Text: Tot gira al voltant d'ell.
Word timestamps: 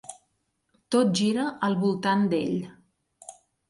Tot 0.95 1.13
gira 1.21 1.47
al 1.69 1.79
voltant 1.87 2.29
d'ell. 2.35 2.61